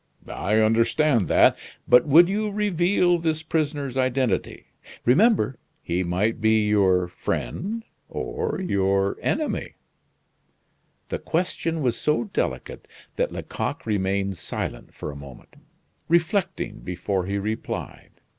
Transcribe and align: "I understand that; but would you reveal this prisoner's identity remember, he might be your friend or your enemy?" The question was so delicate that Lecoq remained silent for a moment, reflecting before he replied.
"I 0.27 0.55
understand 0.55 1.27
that; 1.27 1.55
but 1.87 2.07
would 2.07 2.27
you 2.27 2.49
reveal 2.49 3.19
this 3.19 3.43
prisoner's 3.43 3.97
identity 3.97 4.65
remember, 5.05 5.59
he 5.83 6.01
might 6.01 6.41
be 6.41 6.67
your 6.67 7.07
friend 7.07 7.83
or 8.09 8.59
your 8.59 9.17
enemy?" 9.21 9.75
The 11.09 11.19
question 11.19 11.83
was 11.83 11.99
so 11.99 12.23
delicate 12.23 12.87
that 13.17 13.31
Lecoq 13.31 13.85
remained 13.85 14.39
silent 14.39 14.95
for 14.95 15.11
a 15.11 15.15
moment, 15.15 15.55
reflecting 16.09 16.79
before 16.79 17.27
he 17.27 17.37
replied. 17.37 18.13